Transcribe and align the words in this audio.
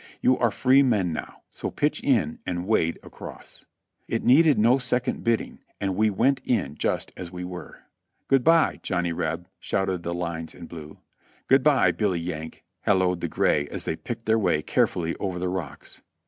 You 0.19 0.35
are 0.39 0.49
free 0.49 0.81
men 0.81 1.13
now; 1.13 1.43
so 1.51 1.69
pitch 1.69 2.01
in 2.03 2.39
and 2.43 2.65
wade 2.65 2.97
across." 3.03 3.65
It 4.07 4.23
needed 4.23 4.57
no 4.57 4.79
second 4.79 5.23
bidding 5.23 5.59
and 5.79 5.95
we 5.95 6.09
went 6.09 6.41
in 6.43 6.73
just 6.73 7.11
as 7.15 7.27
v/e 7.29 7.43
were. 7.43 7.81
"Good 8.27 8.43
by, 8.43 8.79
Johnny 8.81 9.13
Reb!" 9.13 9.47
shouted 9.59 10.01
the 10.01 10.15
lines 10.15 10.55
in 10.55 10.65
blue. 10.65 10.97
"Good 11.45 11.61
by, 11.61 11.91
Billy 11.91 12.19
Yank!" 12.19 12.63
halloed 12.79 13.21
the 13.21 13.27
gray 13.27 13.67
as 13.67 13.85
they 13.85 13.95
picked 13.95 14.25
their 14.25 14.39
way 14.39 14.63
carefully 14.63 15.15
over 15.17 15.37
the 15.37 15.49
rocks. 15.49 16.01